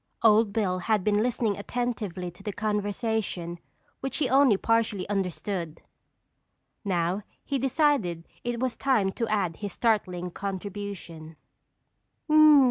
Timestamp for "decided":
7.59-8.27